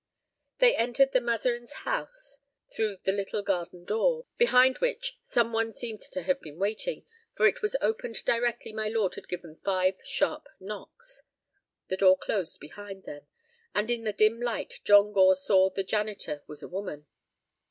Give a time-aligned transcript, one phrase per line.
[0.57, 2.39] They entered the Mazarin's house
[2.73, 7.45] through the little garden door, behind which some one seemed to have been waiting, for
[7.45, 11.21] it was opened directly my lord had given five sharp knocks.
[11.89, 13.27] The door closed behind them,
[13.75, 17.05] and in the dim light John Gore saw the janitor was a woman.